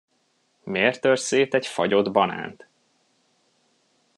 Miért 0.63 1.01
törsz 1.01 1.25
szét 1.25 1.53
egy 1.53 1.67
fagyott 1.67 2.11
banánt? 2.11 2.67